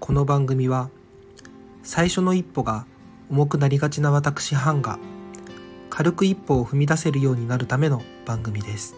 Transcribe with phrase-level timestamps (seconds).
[0.00, 0.88] この番組は
[1.82, 2.86] 最初の一歩が
[3.30, 4.98] 重くなりがちな私ハンが
[5.90, 8.96] 軽く一歩を踏み出せるようになるための番組です。